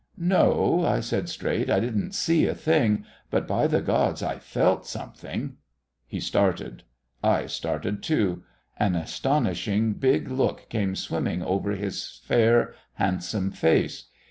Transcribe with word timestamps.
"No," 0.17 0.83
I 0.83 0.99
said 0.99 1.29
straight, 1.29 1.69
"I 1.69 1.79
didn't 1.79 2.13
see 2.13 2.47
a 2.47 2.55
thing, 2.55 3.05
but, 3.29 3.47
by 3.47 3.67
the 3.67 3.81
gods, 3.83 4.23
I 4.23 4.39
felt 4.39 4.87
something." 4.87 5.57
He 6.07 6.19
started. 6.19 6.81
I 7.23 7.45
started 7.45 8.01
too. 8.01 8.41
An 8.77 8.95
astonishing 8.95 9.93
big 9.93 10.27
look 10.31 10.67
came 10.69 10.95
swimming 10.95 11.43
over 11.43 11.73
his 11.73 12.19
fair, 12.25 12.73
handsome 12.95 13.51
face. 13.51 14.05